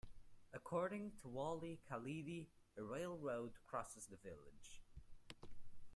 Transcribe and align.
According 0.51 1.11
to 1.21 1.27
Walid 1.27 1.81
Khalidi, 1.87 2.47
a 2.75 2.81
railroad 2.81 3.51
crosses 3.69 4.07
the 4.07 4.15
village. 4.17 4.81